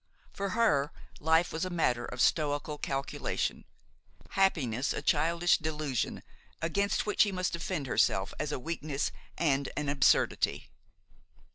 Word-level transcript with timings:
For 0.33 0.49
her, 0.57 0.91
life 1.19 1.53
was 1.53 1.63
a 1.63 1.69
matter 1.69 2.05
of 2.05 2.21
stoical 2.21 2.79
calculation, 2.79 3.65
happiness 4.31 4.93
a 4.93 5.03
childish 5.03 5.59
delusion 5.59 6.23
against 6.59 7.05
which 7.05 7.21
she 7.21 7.31
must 7.31 7.53
defend 7.53 7.85
herself 7.85 8.33
as 8.39 8.51
a 8.51 8.57
weakness 8.57 9.11
and 9.37 9.69
an 9.77 9.89
absurdity. 9.89 10.71